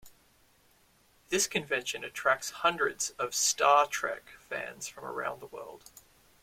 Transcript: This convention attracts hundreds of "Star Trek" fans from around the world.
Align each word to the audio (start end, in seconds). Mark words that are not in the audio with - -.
This 1.29 1.45
convention 1.45 2.03
attracts 2.03 2.49
hundreds 2.49 3.11
of 3.19 3.35
"Star 3.35 3.85
Trek" 3.85 4.31
fans 4.39 4.87
from 4.87 5.05
around 5.05 5.41
the 5.41 5.45
world. 5.45 5.91